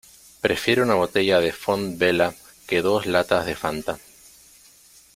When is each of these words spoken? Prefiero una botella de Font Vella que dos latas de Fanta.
Prefiero 0.41 0.81
una 0.81 0.95
botella 0.95 1.39
de 1.41 1.51
Font 1.53 1.95
Vella 1.99 2.33
que 2.65 2.81
dos 2.81 3.05
latas 3.05 3.45
de 3.45 3.55
Fanta. 3.55 3.99